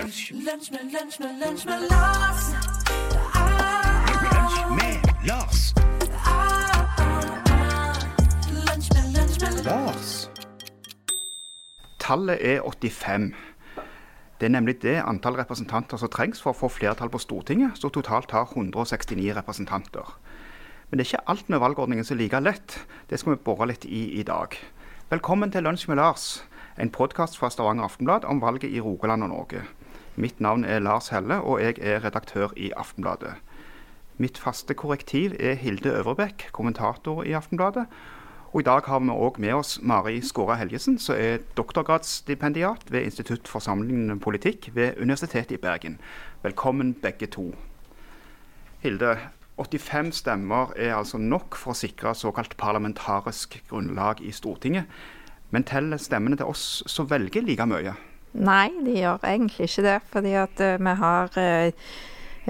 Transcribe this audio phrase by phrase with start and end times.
[0.00, 2.44] Lunsj, med, lunsj med, lunsj med Lars.
[4.32, 4.94] lunsj med
[5.28, 5.74] Lars.
[8.68, 10.30] Lunsj med, lunsj med Lars.
[12.00, 13.34] Tallet er 85.
[14.40, 17.92] Det er nemlig det antall representanter som trengs for å få flertall på Stortinget, som
[17.92, 20.16] totalt har 169 representanter.
[20.88, 22.78] Men det er ikke alt med valgordningen som er like lett.
[23.10, 24.56] Det skal vi bore litt i i dag.
[25.12, 26.40] Velkommen til Lunsj med Lars,
[26.78, 29.62] en podkast fra Stavanger Aftenblad om valget i Rogaland og Norge.
[30.20, 33.38] Mitt navn er Lars Helle, og jeg er redaktør i Aftenbladet.
[34.20, 37.86] Mitt faste korrektiv er Hilde Øvrebekk, kommentator i Aftenbladet.
[38.52, 43.02] Og I dag har vi òg med oss Mari Skåra Helgesen, som er doktorgradsstipendiat ved
[43.02, 45.96] Institutt for sammenlignende politikk ved Universitetet i Bergen.
[46.42, 47.54] Velkommen begge to.
[48.80, 49.16] Hilde,
[49.56, 54.84] 85 stemmer er altså nok for å sikre såkalt parlamentarisk grunnlag i Stortinget.
[55.50, 57.96] Men teller stemmene til oss som velger like mye?
[58.32, 59.98] Nei, de gjør egentlig ikke det.
[60.12, 61.90] Fordi at eh, vi har eh,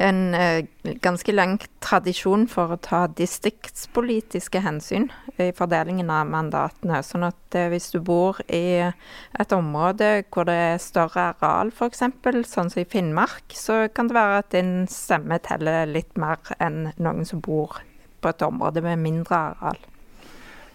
[0.01, 0.67] en eh,
[1.03, 5.09] ganske lang tradisjon for å ta distriktspolitiske hensyn
[5.41, 7.01] i fordelingen av mandatene.
[7.05, 12.05] Sånn at hvis du bor i et område hvor det er større areal f.eks.,
[12.53, 16.91] sånn som i Finnmark, så kan det være at din stemme teller litt mer enn
[17.01, 17.81] noen som bor
[18.21, 19.81] på et område med mindre areal.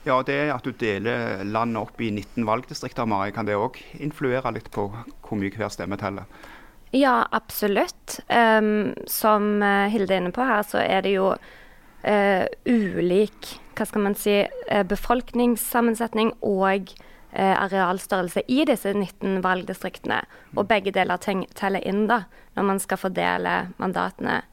[0.06, 4.52] Ja, det at du deler landet opp i 19 valgdistrikter, Mari, kan det òg influere
[4.54, 6.30] litt på hvor mye hver stemme teller?
[6.94, 8.20] Ja, absolutt.
[8.30, 13.88] Um, som eh, Hilde er inne på her, så er det jo uh, ulik hva
[13.90, 16.94] skal man si, eh, befolkningssammensetning og
[17.34, 20.22] uh, arealstørrelse i disse 19 valgdistriktene.
[20.56, 22.22] Og begge deler teller inn da,
[22.56, 24.44] når man skal fordele mandatene.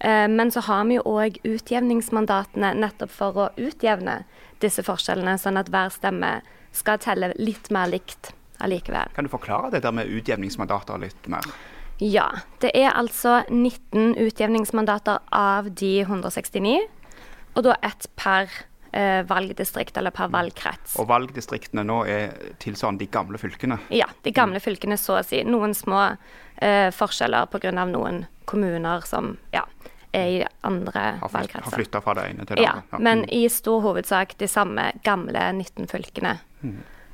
[0.00, 4.22] Eh, men så har vi jo òg utjevningsmandatene nettopp for å utjevne
[4.60, 6.40] disse forskjellene, sånn at hver stemme
[6.76, 9.12] skal telle litt mer likt allikevel.
[9.16, 11.44] Kan du forklare det der med utjevningsmandater litt mer?
[12.00, 12.28] Ja,
[12.60, 16.82] det er altså 19 utjevningsmandater av de 169,
[17.56, 18.52] og da ett per
[18.92, 20.98] eh, valgdistrikt eller per valgkrets.
[21.00, 23.78] Og valgdistriktene nå er tilsvarende de gamle fylkene.
[23.96, 25.40] Ja, de gamle fylkene så å si.
[25.48, 26.02] Noen små
[26.60, 27.72] eh, forskjeller pga.
[27.72, 29.64] noen kommuner som ja,
[30.16, 31.76] er i andre Har, flyt, har valgkretser.
[31.76, 35.88] flytta fra det ene til det Ja, men i stor hovedsak de samme gamle 19
[35.92, 36.38] fylkene.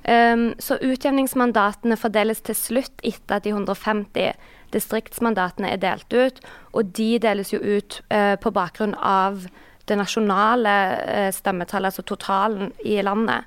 [0.02, 4.32] Um, så utjevningsmandatene fordeles til slutt etter at de 150
[4.74, 6.40] distriktsmandatene er delt ut.
[6.72, 9.46] Og de deles jo ut uh, på bakgrunn av
[9.86, 13.46] det nasjonale uh, stemmetallet, altså totalen i landet.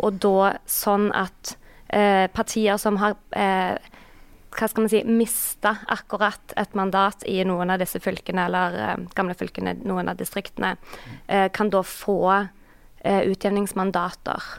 [0.00, 1.56] Og da sånn at
[1.94, 3.16] uh, partier som har
[4.54, 9.06] hva skal man si, mista akkurat et mandat i noen av disse fylkene, eller eh,
[9.16, 10.76] gamle fylkene, noen av distriktene,
[11.26, 14.52] eh, kan da få eh, utjevningsmandater.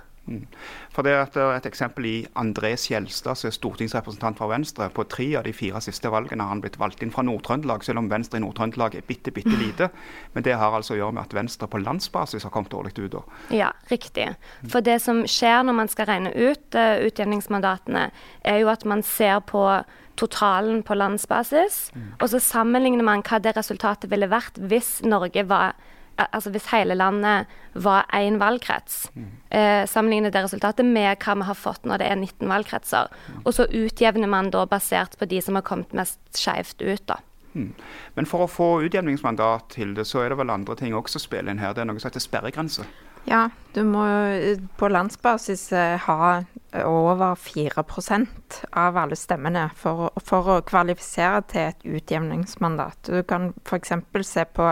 [0.95, 4.87] For det er et, eksempel i André Skjelstad, som er stortingsrepresentant for Venstre.
[4.93, 8.01] På tre av de fire siste valgene har han blitt valgt inn fra Nord-Trøndelag, selv
[8.01, 9.89] om Venstre i Nord-Trøndelag er bitte, bitte lite.
[10.33, 13.11] Men det har altså å gjøre med at Venstre på landsbasis har kommet dårlig ut.
[13.17, 13.21] da.
[13.53, 14.31] Ja, riktig.
[14.71, 18.09] For det som skjer når man skal regne ut uh, utjevningsmandatene,
[18.41, 19.67] er jo at man ser på
[20.15, 21.89] totalen på landsbasis,
[22.21, 25.75] og så sammenligner man hva det resultatet ville vært hvis Norge var
[26.17, 29.09] Altså hvis hele landet var én valgkrets.
[29.49, 33.11] Eh, sammenligner det resultatet med hva vi har fått når det er 19 valgkretser.
[33.43, 37.19] Og så utjevner man da basert på de som har kommet mest skeivt ut, da.
[37.55, 41.23] Men for å få utjevningsmandat til det, så er det vel andre ting også som
[41.29, 41.75] spiller inn her.
[41.75, 42.83] Det er noe som heter sperregrense.
[43.25, 46.43] Ja, du må eh, på landsbasis eh, ha
[46.83, 53.09] over 4% av alle stemmene for, for å kvalifisere til et utjevningsmandat.
[53.09, 53.95] Du kan f.eks.
[54.27, 54.69] se på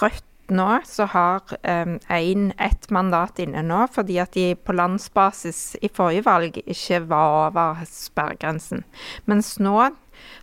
[0.00, 5.88] Rødt nå, så har um, ett mandat inne nå fordi at de på landsbasis i
[5.88, 8.84] forrige valg ikke var over sperregrensen.
[9.30, 9.78] Mens nå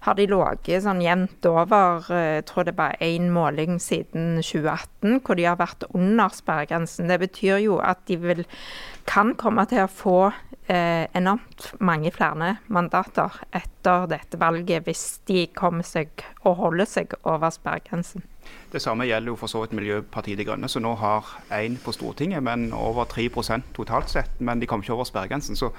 [0.06, 5.22] har de ligget sånn jevnt over eh, Jeg tror det bare én måling siden 2018
[5.22, 7.10] hvor de har vært under sperregrensen.
[7.12, 8.44] Det betyr jo at de vil,
[9.10, 10.18] kan komme til å få
[10.68, 17.18] eh, enormt mange flere mandater etter dette valget hvis de kommer seg og holder seg
[17.22, 18.26] over sperregrensen.
[18.72, 21.94] Det samme gjelder jo for så vidt Miljøpartiet De Grønne, som nå har én på
[21.96, 24.40] Stortinget, men over 3% totalt sett.
[24.40, 25.60] Men de kommer ikke over sperregrensen.
[25.60, 25.74] Så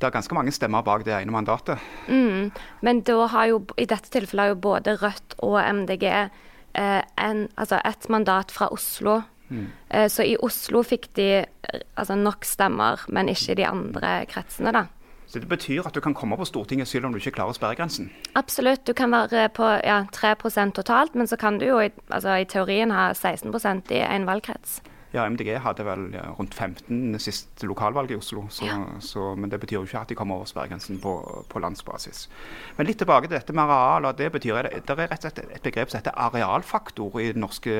[0.00, 1.82] det er ganske mange stemmer bak det ene mandatet.
[2.08, 2.52] Mm.
[2.80, 7.48] Men da har jo, i dette tilfellet har jo både Rødt og MDG eh, en,
[7.56, 9.20] altså et mandat fra Oslo.
[9.50, 14.14] Eh, så i Oslo fikk de eh, altså nok stemmer, men ikke i de andre
[14.30, 14.86] kretsene, da.
[15.30, 18.10] Så Det betyr at du kan komme på Stortinget selv om du ikke klarer sperregrensen.
[18.34, 18.82] Absolutt.
[18.86, 20.34] Du kan være på ja, 3
[20.74, 24.80] totalt, men så kan du jo i, altså, i teorien ha 16% i en valgkrets.
[25.12, 28.76] Ja, MDG hadde vel ja, rundt 15 sist lokalvalg i Oslo, så, Ja.
[29.00, 32.28] så, men det betyr jo ikke at de kommer over sperregrensen på, på landsbasis.
[32.76, 34.04] Men litt tilbake til dette med areal.
[34.04, 37.32] og Det betyr det, det er rett og slett et begrep som heter arealfaktor i
[37.32, 37.74] de norske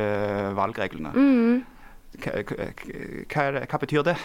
[0.55, 1.13] valgreglene.
[1.15, 1.65] Mm.
[2.19, 2.43] hva,
[3.31, 4.17] hva, hva betyr det?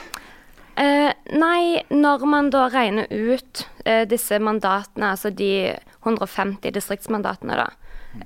[0.76, 5.72] Eh, nei, når man da regner ut eh, disse mandatene, altså de
[6.04, 7.68] 150 distriktsmandatene, da,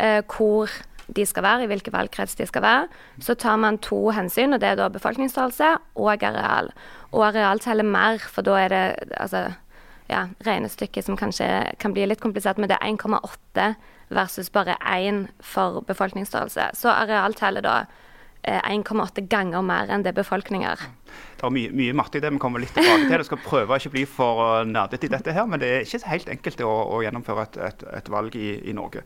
[0.02, 0.74] eh, hvor
[1.14, 2.88] de skal være, i hvilke valgkrets de skal være,
[3.22, 6.72] så tar man to hensyn, og det er da befolkningsstørrelse og areal.
[7.12, 9.46] Og areal teller mer, for da er det altså,
[10.10, 11.48] ja, regnestykket som kanskje
[11.82, 13.74] kan bli litt komplisert, men det er 1,8
[14.10, 16.72] versus bare 1 for befolkningsstørrelse.
[16.74, 17.76] Så areal teller da
[18.44, 20.86] 1,8 ganger mer enn det befolkninger.
[21.40, 23.18] Det er mye, mye matte i det, vi kommer litt tilbake til.
[23.18, 25.86] Jeg skal prøve å ikke bli for uh, nerdete i dette her, men det er
[25.86, 29.04] ikke så helt enkelt å, å gjennomføre et, et, et valg i, i Norge.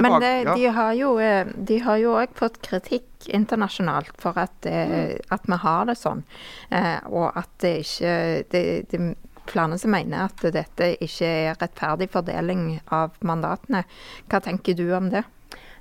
[0.00, 0.54] Men det, ja.
[0.54, 5.18] de har jo eh, De har jo òg fått kritikk internasjonalt for at, mm.
[5.34, 6.22] at vi har det sånn.
[6.70, 8.14] Eh, og at det ikke
[8.48, 8.62] Det,
[8.92, 9.10] det er
[9.50, 13.82] flere som mener at dette ikke er rettferdig fordeling av mandatene.
[14.30, 15.24] Hva tenker du om det?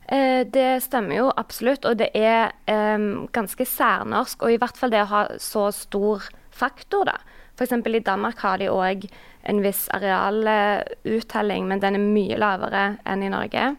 [0.09, 4.41] Eh, det stemmer jo absolutt, og det er um, ganske særnorsk.
[4.41, 7.19] Og i hvert fall det å ha så stor faktor, da.
[7.59, 7.75] F.eks.
[7.75, 9.05] i Danmark har de òg
[9.49, 13.73] en viss arealuttelling, men den er mye lavere enn i Norge.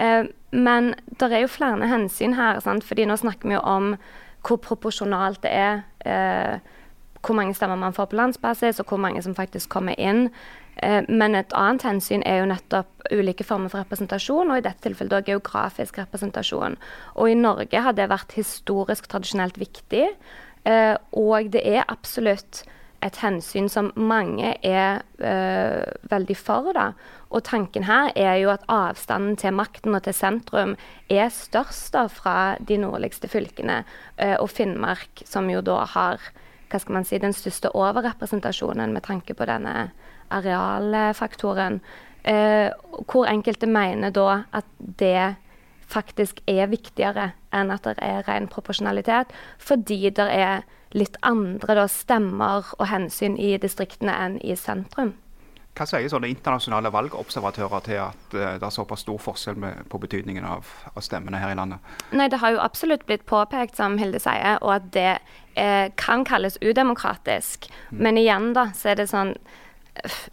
[0.00, 0.22] Eh,
[0.56, 2.86] men det er jo flere hensyn her, sant?
[2.86, 3.92] fordi nå snakker vi jo om
[4.46, 5.84] hvor proporsjonalt det er.
[6.06, 6.75] Eh,
[7.26, 10.30] hvor mange stemmer man får på landsbasis, og hvor mange som faktisk kommer inn.
[10.82, 14.84] Eh, Men et annet hensyn er jo nettopp ulike former for representasjon, og i dette
[14.84, 16.76] tilfellet da geografisk representasjon.
[17.16, 20.08] Og i Norge har det vært historisk tradisjonelt viktig,
[20.64, 22.64] eh, og det er absolutt
[23.02, 26.72] et hensyn som mange er eh, veldig for.
[26.72, 26.92] Da.
[27.30, 30.76] Og tanken her er jo at avstanden til makten og til sentrum
[31.08, 33.84] er størst da, fra de nordligste fylkene,
[34.40, 36.24] og Finnmark, som jo da har
[36.70, 39.90] hva skal man si, den største overrepresentasjonen med tanke på denne
[40.34, 41.80] arealfaktoren.
[42.26, 42.70] Eh,
[43.06, 45.36] hvor enkelte mener da at det
[45.86, 49.30] faktisk er viktigere enn at det er ren proporsjonalitet,
[49.62, 50.64] fordi det er
[50.96, 55.14] litt andre da, stemmer og hensyn i distriktene enn i sentrum.
[55.76, 60.00] Hva sier sånne internasjonale valgobservatører til at eh, det er såpass stor forskjell med, på
[60.00, 61.92] betydningen av, av stemmene her i landet?
[62.16, 65.12] Nei, det har jo absolutt blitt påpekt, som Hilde sier, og at det
[65.54, 67.68] eh, kan kalles udemokratisk.
[67.90, 69.36] Men igjen, da, så er det sånn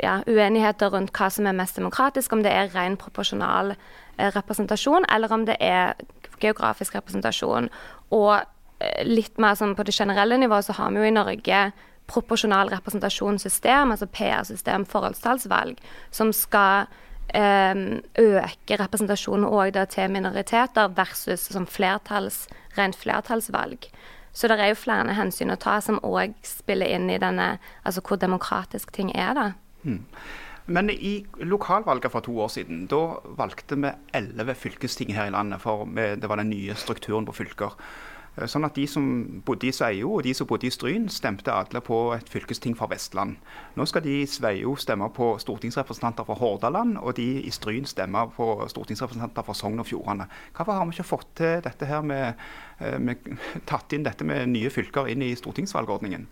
[0.02, 5.08] ja, uenigheter rundt hva som er mest demokratisk, om det er ren proporsjonal eh, representasjon,
[5.12, 5.96] eller om det er
[6.44, 7.70] geografisk representasjon.
[8.16, 11.66] Og eh, litt mer sånn på det generelle nivået så har vi jo i Norge
[12.14, 15.82] proporsjonal representasjonssystem, altså PR-system, forholdstallsvalg,
[16.14, 16.86] som skal
[17.34, 22.46] eh, øke representasjonen òg til minoriteter versus som flertalls,
[22.78, 23.90] rent flertallsvalg.
[24.34, 28.02] Så det er jo flere hensyn å ta som òg spiller inn i denne, altså
[28.02, 29.52] hvor demokratisk ting er, da.
[30.66, 35.62] Men i lokalvalget for to år siden, da valgte vi elleve fylkesting her i landet.
[35.62, 37.76] For det var den nye strukturen på fylker.
[38.38, 39.06] Eh, Sånn at de som
[39.46, 42.92] bodde i Sveio og de som bodde i Stryn, stemte alle på et fylkesting for
[42.92, 43.38] Vestland.
[43.78, 48.26] Nå skal de i Sveio stemme på stortingsrepresentanter fra Hordaland, og de i Stryn stemme
[48.36, 50.30] på stortingsrepresentanter fra Sogn og Fjordane.
[50.56, 52.34] Hvorfor har vi ikke fått til dette her med,
[52.80, 53.38] eh, med
[53.70, 56.28] tatt inn dette med nye fylker inn i stortingsvalgordningen?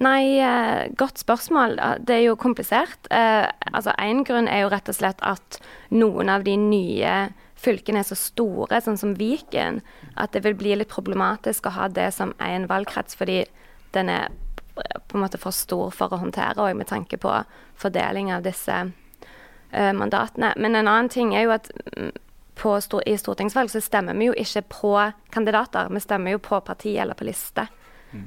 [0.00, 1.74] Nei, eh, godt spørsmål.
[2.06, 3.10] Det er jo komplisert.
[3.10, 5.58] Altså Én grunn er jo rett og slett at
[5.90, 9.80] noen av de nye fylkene er så store, sånn som Viken,
[10.16, 13.44] at det vil bli litt problematisk å ha det som én valgkrets, fordi
[13.92, 14.28] den er
[14.74, 17.32] på en måte for stor for å håndtere, og med tanke på
[17.76, 20.54] fordeling av disse uh, mandatene.
[20.56, 22.12] Men en annen ting er jo at mm,
[22.60, 22.76] på
[23.06, 24.94] i stortingsvalg så stemmer vi jo ikke på
[25.32, 27.66] kandidater, vi stemmer jo på parti eller på liste.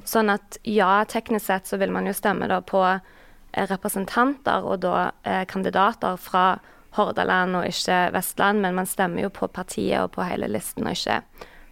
[0.08, 4.80] Sånn at ja, teknisk sett så vil man jo stemme da på eh, representanter og
[4.84, 6.44] da eh, kandidater fra
[6.94, 10.94] Hordaland og ikke Vestland, men man stemmer jo på partiet og på hele listen, og
[10.94, 11.20] ikke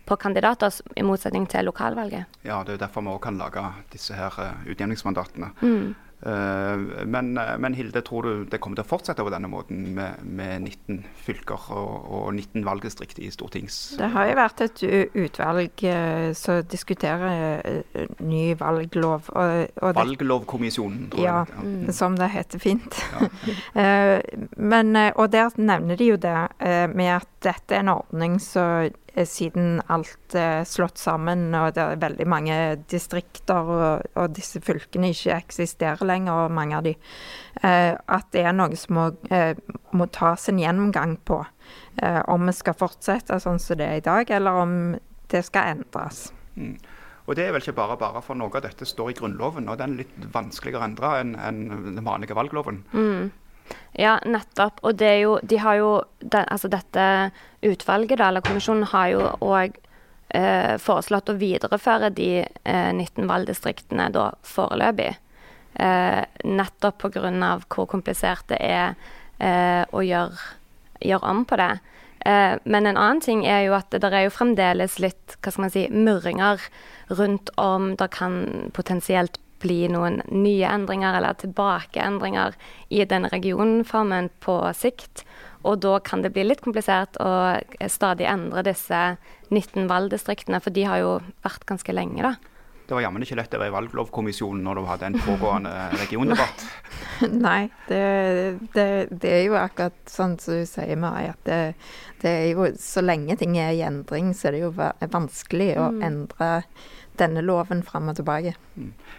[0.06, 2.24] på kandidater, i motsetning til lokalvalget.
[2.44, 3.62] Ja, Det er jo derfor vi òg kan lage
[3.92, 5.52] disse her eh, utjevningsmandatene.
[5.62, 10.20] Eh, Men, men Hilde, tror du det kommer til å fortsette på denne måten med,
[10.22, 13.78] med 19 fylker og, og 19 valgdistrikt i stortings...
[13.98, 14.82] Det har jo vært et
[15.18, 19.30] utvalg eh, som diskuterer eh, ny valglov.
[19.34, 21.94] Og, og Valglovkommisjonen, tror Ja, jeg.
[21.96, 23.02] som det heter fint.
[23.12, 23.28] Ja.
[24.72, 28.38] men, eh, og der nevner de jo det eh, med at dette er en ordning
[28.42, 28.94] som eh,
[29.28, 32.58] siden alt er slått sammen og det er veldig mange
[32.90, 36.94] distrikter og, og disse fylkene ikke eksisterer lenger, og mange av de,
[37.62, 39.52] eh, at det er noe som må, eh,
[39.92, 41.42] må tas en gjennomgang på.
[42.00, 44.78] Eh, om vi skal fortsette sånn som det er i dag, eller om
[45.32, 46.30] det skal endres.
[47.22, 49.78] Og det er vel ikke bare bare, for noe av dette står i Grunnloven, og
[49.78, 51.62] den er litt vanskeligere å endre enn
[51.94, 52.82] den vanlige valgloven.
[53.98, 54.80] Ja, nettopp.
[54.82, 55.90] Og det er jo, de har jo
[56.20, 57.30] den, Altså dette
[57.62, 59.76] utvalget, da, eller kommisjonen, har jo òg
[60.34, 65.12] eh, foreslått å videreføre de eh, 19 valgdistriktene da foreløpig.
[65.74, 67.60] Eh, nettopp pga.
[67.68, 68.94] hvor komplisert det er
[69.38, 70.36] eh, å gjøre,
[71.00, 71.72] gjøre om på det.
[72.24, 75.64] Eh, men en annen ting er jo at det er jo fremdeles litt hva skal
[75.64, 76.60] man si, murringer
[77.10, 82.56] rundt om det kan potensielt bli noen nye endringer eller tilbakeendringer
[82.90, 85.24] i den regionformen på sikt.
[85.62, 87.58] Og da kan det bli litt komplisert å
[87.90, 89.02] stadig endre disse
[89.52, 91.12] 19 valgdistriktene, for de har jo
[91.44, 92.34] vært ganske lenge, da.
[92.82, 95.70] Det var jammen ikke lett å være i valglovkommisjonen når du hadde en pågående
[96.02, 96.64] regiondebatt.
[97.30, 98.00] Nei, det,
[98.74, 98.86] det,
[99.22, 101.60] det er jo akkurat sånn som du sier, Mari, at det,
[102.24, 105.88] det er jo Så lenge ting er i endring, så er det jo vanskelig å
[106.02, 106.50] endre
[107.20, 108.54] denne loven fram og tilbake.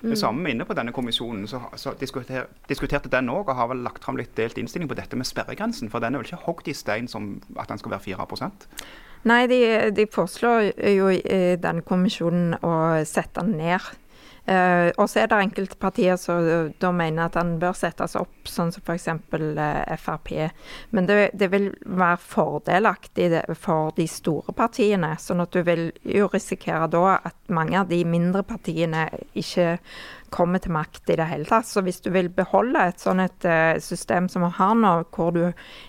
[0.01, 3.83] Det samme inne på denne kommisjonen, så, så diskuter, diskuterte den òg, og har vel
[3.85, 5.91] lagt fram litt delt innstilling på dette med sperregrensen.
[5.93, 8.27] For den er vel ikke hogd i stein som at den skal være 4
[9.23, 9.59] Nei, de,
[9.95, 12.73] de foreslår jo i denne kommisjonen å
[13.07, 13.85] sette den ned.
[14.45, 18.17] Eh, og så er det enkelte partier som eh, da mener at den bør settes
[18.19, 19.07] opp, sånn som f.eks.
[19.31, 20.33] Uh, Frp.
[20.91, 25.13] Men det, det vil være fordelaktig for de store partiene.
[25.19, 29.77] Sånn at du vil jo risikere da at mange av de mindre partiene ikke
[30.33, 31.69] kommer til makt i det hele tatt.
[31.69, 35.31] Så hvis du vil beholde et sånn et uh, system som vi har nå, hvor
[35.31, 35.45] du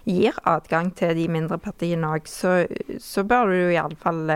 [0.06, 2.60] gir adgang til de mindre partiene òg, så,
[3.02, 4.30] så bør du i alle fall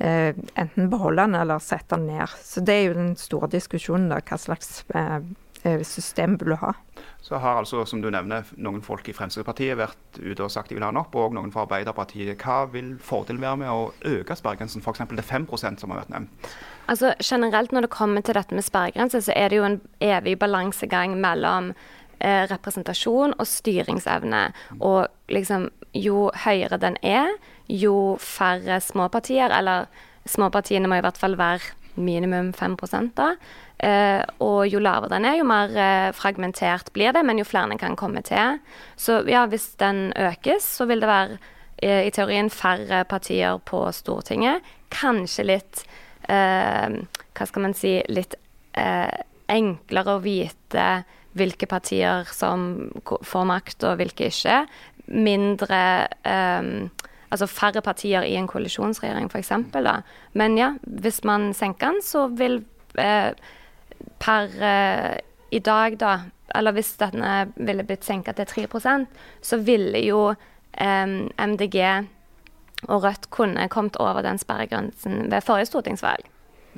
[0.00, 2.34] eh, enten beholde den eller sette den ned.
[2.44, 4.20] Så det er jo den store diskusjonen, da.
[4.24, 5.20] Hva slags eh,
[5.62, 6.74] eh, system vil du ha?
[7.20, 10.78] Så har altså, som du nevner, noen folk i Fremskrittspartiet vært ute og sagt de
[10.78, 12.40] vil ha den opp, og noen fra Arbeiderpartiet.
[12.40, 15.04] Hva vil fordelen være med å øke sperregrensen, f.eks.
[15.04, 16.50] til 5% som har vært nevnt?
[16.90, 20.38] Altså Generelt når det kommer til dette med sperregrense, så er det jo en evig
[20.40, 21.74] balansegang mellom
[22.18, 24.46] eh, representasjon og styringsevne.
[24.80, 27.30] Og liksom jo høyere den er,
[27.70, 29.86] jo færre småpartier, eller
[30.28, 32.76] småpartiene må i hvert fall være minimum 5
[33.16, 33.34] da.
[33.80, 37.70] Eh, og jo lavere den er, jo mer eh, fragmentert blir det, men jo flere
[37.70, 38.58] den kan komme til.
[38.96, 41.38] Så ja, hvis den økes, så vil det være
[41.82, 44.60] eh, i teorien færre partier på Stortinget.
[44.90, 45.84] Kanskje litt
[46.28, 47.00] eh,
[47.30, 48.36] Hva skal man si Litt
[48.76, 50.86] eh, enklere å vite
[51.38, 54.64] hvilke partier som får makt, og hvilke ikke.
[55.10, 55.82] Mindre
[56.26, 56.70] eh,
[57.30, 59.52] Altså færre partier i en koalisjonsregjering, f.eks.
[60.34, 62.64] Men ja, hvis man senker den, så vil
[62.98, 63.30] eh,
[64.18, 65.18] per eh,
[65.50, 66.16] i dag, da,
[66.54, 69.06] eller hvis denne ville blitt senka til 3%
[69.42, 71.06] så ville jo eh,
[71.46, 71.78] MDG
[72.88, 76.26] og Rødt kunne kommet over den sperregrensen ved forrige stortingsvalg.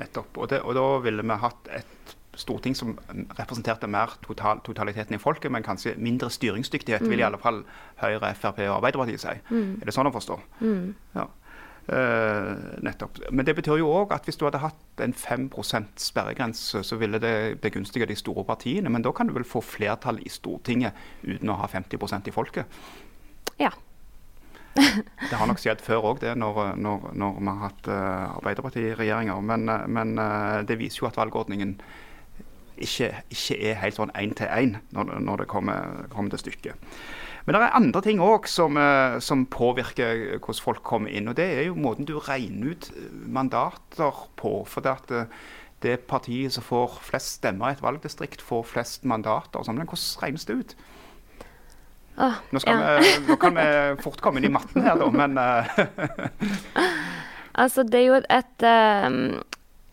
[0.01, 0.37] Nettopp.
[0.37, 2.95] Og, det, og da ville vi hatt et storting som
[3.37, 7.63] representerte mer total, totaliteten i folket, men kanskje mindre styringsdyktighet, vil i alle fall
[8.01, 9.37] Høyre, Frp og Arbeiderpartiet si.
[9.53, 10.39] Er det sånn å forstå?
[11.15, 11.27] Ja.
[11.83, 13.17] Uh, nettopp.
[13.35, 17.19] Men det betyr jo òg at hvis du hadde hatt en 5% sperregrense, så ville
[17.19, 18.89] det begunstige de store partiene.
[18.89, 20.95] Men da kan du vel få flertall i Stortinget
[21.27, 22.79] uten å ha 50% i folket?
[23.59, 23.73] Ja.
[25.29, 29.43] Det har nok skjedd før òg, det, når, når, når vi har hatt uh, Arbeiderparti-regjeringer.
[29.43, 31.75] Men, uh, men uh, det viser jo at valgordningen
[32.77, 36.95] ikke, ikke er helt sånn én til én når, når det kommer, kommer til stykket.
[37.43, 41.27] Men det er andre ting òg som, eh, som påvirker hvordan folk kommer inn.
[41.27, 44.63] Og det er jo måten du regner ut eh, mandater på.
[44.69, 45.43] For det at eh,
[45.83, 49.59] det partiet som får flest stemmer i et valgdistrikt, får flest mandater.
[49.63, 49.75] sånn.
[49.75, 50.75] Men hvordan regnes det ut?
[52.23, 52.99] Åh, Nå, skal ja.
[53.01, 53.67] vi, nå kan vi
[54.03, 55.33] fort komme inn i matten her, da, men
[57.53, 59.41] Altså, det er jo et, ehm,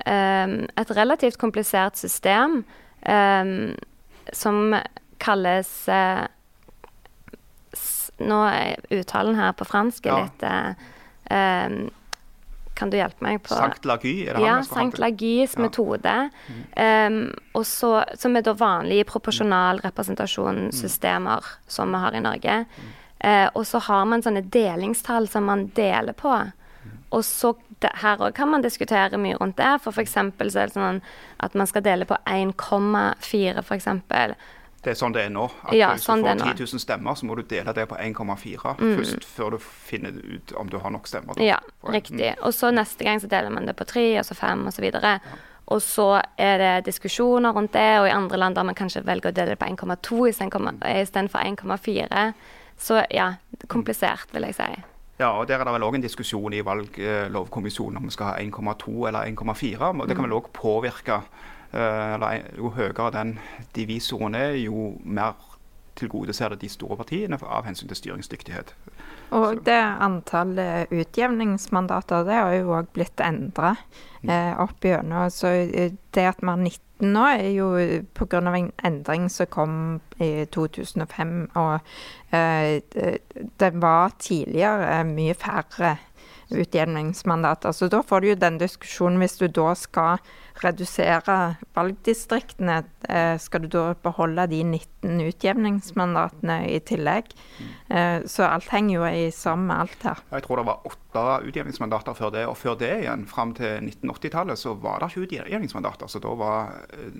[0.06, 2.64] et relativt komplisert system
[3.02, 3.74] ehm,
[4.32, 4.74] som
[5.18, 6.26] kalles eh,
[8.20, 10.18] Nå er uttalen her på fransk Ja.
[10.22, 10.74] litt eh,
[11.30, 11.90] ehm,
[12.76, 14.98] Kan du hjelpe meg på Sankt Lagy, er det Ja, han skal Sankt?
[14.98, 15.62] Lagys Ja.
[15.62, 16.30] metode.
[16.76, 22.66] em, og så, som er da vanlige proporsjonal representasjonssystemer som vi har i Norge.
[23.22, 26.32] Uh, og så har man sånne delingstall som man deler på.
[27.12, 29.80] Og så det, Her òg kan man diskutere mye rundt det.
[29.82, 31.00] For eksempel så er det sånn
[31.40, 34.34] at man skal dele på 1,4 for eksempel.
[34.80, 35.44] Det er sånn det er nå.
[35.68, 37.88] At Ja, Hvis sånn du får er 10 000 stemmer, så må du dele det
[37.88, 38.96] på 1,4 Mm.
[38.96, 41.34] først, før du finner ut om du har nok stemmer.
[41.34, 41.42] da.
[41.42, 42.34] Ja, riktig.
[42.42, 44.80] Og så neste gang så deler man det på tre, og så fem, og så
[44.80, 45.20] videre.
[45.68, 49.30] Og så er det diskusjoner rundt det, og i andre land der man kanskje velger
[49.30, 50.28] å dele det på 1,2
[51.02, 52.32] istedenfor 1,4.
[52.78, 53.34] Så ja,
[53.68, 54.82] komplisert, vil jeg si.
[55.20, 58.36] Ja, og Der er det vel òg en diskusjon i valglovkommisjonen om vi skal ha
[58.40, 59.90] 1,2 eller 1,4.
[60.00, 61.20] og Det kan vel òg påvirke
[61.74, 63.38] eh, eller Jo høyere den
[63.76, 65.36] divisoren er, jo mer
[66.00, 68.74] tilgodeser det de store partiene av hensyn til styringsdyktighet.
[69.36, 73.76] Og det antallet utjevningsmandater, det har jo òg blitt endra
[74.26, 75.30] eh, opp gjennom.
[75.30, 77.68] Så eh, det at vi har 19 nå, er jo
[78.14, 78.42] pga.
[78.42, 79.74] en endring som kom
[80.18, 81.50] i 2005.
[81.54, 81.74] Og
[82.34, 83.18] eh, det,
[83.56, 85.96] det var tidligere mye færre
[86.50, 87.72] utjevningsmandater.
[87.72, 90.18] Så da får du jo den diskusjonen hvis du da skal
[90.60, 97.32] redusere valgdistriktene, eh, skal du da beholde de 19 utjevningsmandatene i tillegg?
[97.88, 100.18] Eh, så alt henger jo i sammen med alt her.
[100.30, 104.58] Jeg tror det var åtte utjevningsmandater før det, og før det igjen, fram til 1980-tallet,
[104.58, 106.06] så var det ikke utjevningsmandater.
[106.06, 107.10] Så da var eh,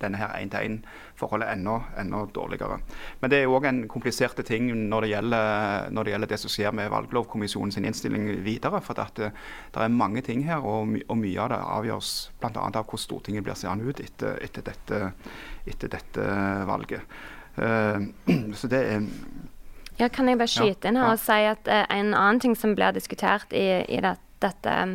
[0.00, 2.80] denne her én-til-én-forholdet enda, enda dårligere.
[3.20, 6.54] Men det er òg en kompliserte ting når det, gjelder, når det gjelder det som
[6.54, 8.80] skjer med valglovkommisjonen sin innstilling videre.
[8.84, 9.32] For det,
[9.74, 12.14] det er mange ting her, og, my og mye av det avgjøres
[12.52, 12.66] bl.a.
[12.68, 15.00] av hvordan Stortinget blir seende ut etter, etter, dette,
[15.66, 16.26] etter dette
[16.68, 17.18] valget.
[17.56, 17.98] Eh,
[18.58, 19.08] så det er
[20.00, 22.72] Ja, kan jeg bare skyte inn her og si at eh, en annen ting som
[22.78, 24.94] blir diskutert i, i det, dette um,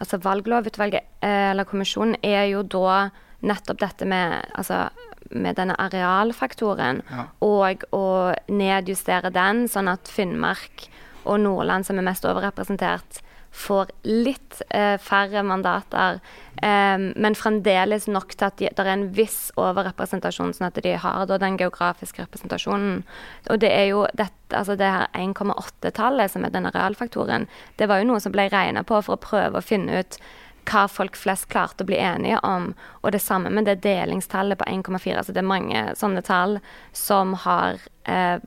[0.00, 3.10] altså valglovutvalget, eh, eller kommisjonen, er jo da
[3.42, 4.86] nettopp dette med, altså,
[5.30, 7.26] med denne arealfaktoren, Ja.
[7.44, 8.06] og å
[8.48, 10.88] nedjustere den, sånn at Finnmark
[11.24, 13.20] og Nordland, som er mest overrepresentert,
[13.52, 16.20] får litt eh, færre mandater,
[16.56, 21.26] eh, men fremdeles nok til at det er en viss overrepresentasjon, sånn at de har
[21.28, 23.02] da den geografiske representasjonen.
[23.52, 28.00] Og det er jo dette, altså det her 1,8-tallet, som er denne realfaktoren, det var
[28.00, 30.18] jo noe som ble regna på for å prøve å finne ut
[30.70, 32.70] hva folk flest klarte å bli enige om.
[33.02, 35.16] Og det samme med det delingstallet på 1,4.
[35.18, 36.60] Altså det er mange sånne tall
[36.96, 38.38] som har eh,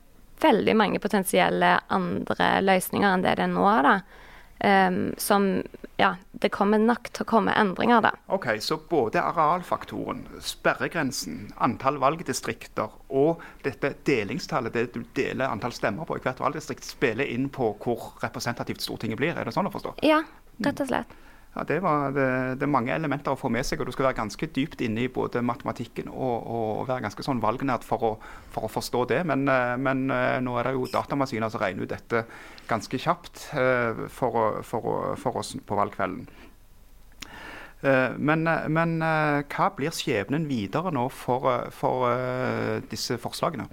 [0.42, 3.66] veldig mange potensielle andre løsninger enn det det er nå.
[3.84, 4.00] da.
[4.60, 5.64] Ehm, som
[5.98, 8.10] Ja, det kommer nok til å komme endringer, da.
[8.28, 16.04] Ok, Så både arealfaktoren, sperregrensen, antall valgdistrikter og dette delingstallet, det du deler antall stemmer
[16.06, 19.38] på i hvert valgdistrikt, spiller inn på hvor representativt Stortinget blir?
[19.38, 19.96] Er det sånn å forstå?
[20.04, 20.20] Ja,
[20.60, 21.16] rett og slett.
[21.56, 22.24] Ja, det, var, det,
[22.60, 25.06] det er mange elementer å få med seg, og du skal være ganske dypt inne
[25.06, 28.18] i både matematikken og, og være ganske sånn valgnært for
[28.52, 29.22] for å forstå det.
[29.30, 32.26] Men, eh, men eh, nå er det jo datamaskiner som regner ut dette
[32.68, 36.28] ganske kjapt eh, for, for, for oss på valgkvelden.
[37.86, 43.16] Eh, Men, eh, men eh, hva blir skjebnen videre nå for, eh, for eh, disse
[43.22, 43.70] forslagene?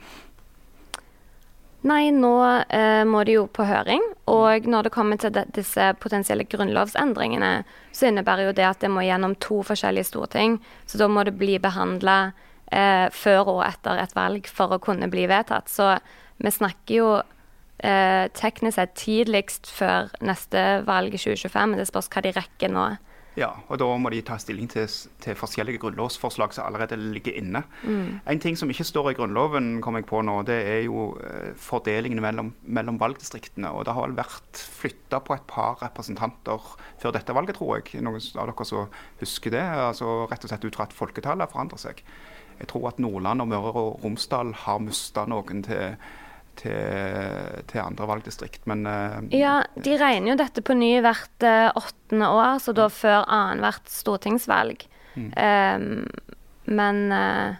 [1.82, 2.34] Nei, nå
[2.70, 4.04] eh, må de jo på høring.
[4.30, 9.02] Og når det kommer til disse potensielle grunnlovsendringene, så innebærer jo det at det må
[9.02, 10.60] gjennom to forskjellige storting.
[10.86, 12.32] Så da må det bli behandla
[12.70, 15.72] eh, før og etter et valg for å kunne bli vedtatt.
[15.72, 15.96] Så
[16.38, 17.08] vi snakker jo
[17.82, 21.70] eh, teknisk sett tidligst før neste valg i 2025.
[21.72, 22.86] men Det spørs hva de rekker nå.
[23.38, 24.84] Ja, og da må de ta stilling til,
[25.24, 27.62] til forskjellige grunnlovsforslag som allerede ligger inne.
[28.28, 31.54] En ting som ikke står i Grunnloven, kom jeg på nå, det er jo eh,
[31.56, 33.72] fordelingen mellom, mellom valgdistriktene.
[33.72, 36.68] Og det har vel vært flytta på et par representanter
[37.00, 38.04] før dette valget, tror jeg.
[38.04, 39.64] Noen av dere som husker det?
[39.88, 42.04] altså Rett og slett ut fra at folketallet forandrer seg.
[42.60, 45.96] Jeg tror at Nordland og Møre og Romsdal har mista noen til,
[46.60, 48.66] til, til andre valgdistrikt.
[48.70, 52.88] Men eh, Ja, de regner jo dette på ny hvert eh, åttende år, så da
[52.92, 54.86] før annethvert stortingsvalg.
[55.16, 56.06] Ehm,
[56.72, 57.58] men eh,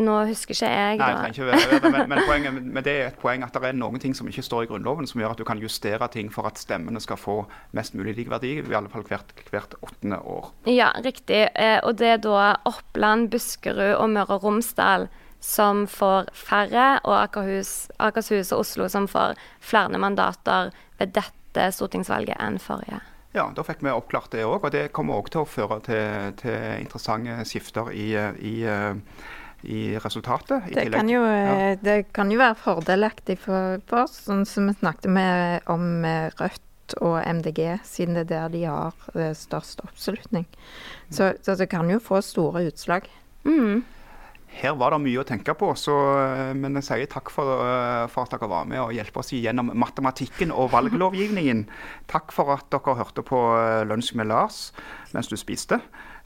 [0.00, 1.06] nå husker ikke jeg da.
[1.06, 3.78] Nei, trenger ikke være men, men, poenget, men det er et poeng at det er
[3.78, 6.50] noen ting som ikke står i Grunnloven, som gjør at du kan justere ting for
[6.50, 7.40] at stemmene skal få
[7.76, 10.52] mest mulig lik verdi, i alle fall hvert, hvert åttende år.
[10.70, 11.48] Ja, riktig.
[11.86, 15.10] Og det er da Oppland, Buskerud og Møre og Romsdal
[15.40, 22.36] som får færre, og Akerhus, Akershus og Oslo som får flere mandater ved dette stortingsvalget
[22.40, 23.00] enn forrige.
[23.32, 26.32] Ja, da fikk vi oppklart det òg, og det kommer òg til å føre til,
[26.40, 28.08] til interessante skifter i,
[28.42, 28.54] i,
[29.70, 30.66] i resultatet.
[30.72, 31.52] I Det kan, jo, Ja.
[31.70, 36.02] eh, det kan jo være fordelaktig for, for oss, sånn som vi snakket med om
[36.40, 40.46] Rødt Rødt og MDG, siden det er der de har eh, størst oppslutning.
[41.10, 43.06] Så, så det kan jo få store utslag.
[43.44, 43.84] Mm.
[44.50, 48.06] Her var det mye å tenke på, så, eh, men jeg sier takk for, eh,
[48.08, 51.66] for at dere var med og hjelpe oss gjennom matematikken og valglovgivningen.
[52.08, 54.72] Takk for at dere hørte på eh, Lunsj med Lars
[55.14, 55.80] mens du spiste.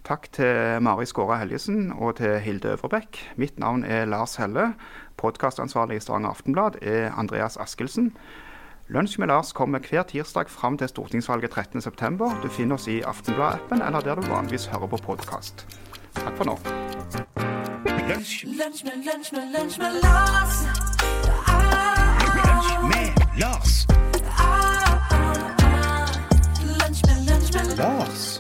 [0.05, 3.37] Takk til Mari Skåra Helgesen og til Hilde Øvrebekk.
[3.37, 4.75] Mitt navn er Lars Helle.
[5.17, 8.13] Podkastansvarlig i Stavanger Aftenblad er Andreas Askelsen.
[8.89, 12.43] Lunsj med Lars kommer hver tirsdag fram til stortingsvalget 13.9.
[12.43, 15.65] Du finner oss i Aftenblad-appen eller der du vanligvis hører på podkast.
[16.15, 17.64] Takk for nå.
[18.09, 18.45] lunch.
[18.45, 20.67] Lunch my lunch my lunch me, Lars.
[22.49, 23.87] Lunch me, Lars.
[27.79, 28.34] Lars.